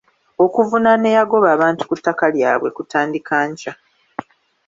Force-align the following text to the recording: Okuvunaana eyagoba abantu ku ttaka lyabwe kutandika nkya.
Okuvunaana 0.45 1.05
eyagoba 1.11 1.47
abantu 1.55 1.81
ku 1.89 1.93
ttaka 1.99 2.25
lyabwe 2.35 2.69
kutandika 2.75 3.35
nkya. 3.49 3.73